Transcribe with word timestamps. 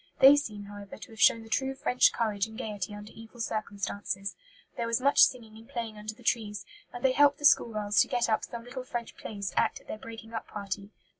They 0.19 0.35
seem, 0.35 0.63
however, 0.65 0.97
to 0.97 1.11
have 1.11 1.21
shown 1.21 1.43
the 1.43 1.47
true 1.47 1.75
French 1.75 2.11
courage 2.11 2.47
and 2.47 2.57
gaiety 2.57 2.91
under 2.95 3.11
evil 3.13 3.39
circumstances. 3.39 4.35
There 4.75 4.87
was 4.87 4.99
much 4.99 5.21
singing 5.25 5.55
and 5.55 5.69
playing 5.69 5.95
under 5.95 6.15
the 6.15 6.23
trees; 6.23 6.65
and 6.91 7.05
they 7.05 7.11
helped 7.11 7.37
the 7.37 7.45
school 7.45 7.71
girls 7.71 8.01
to 8.01 8.07
get 8.07 8.27
up 8.27 8.43
some 8.43 8.63
little 8.63 8.83
French 8.83 9.15
plays 9.15 9.51
to 9.51 9.59
act 9.59 9.79
at 9.79 9.87
their 9.87 9.99
breaking 9.99 10.33
up 10.33 10.47
party. 10.47 10.89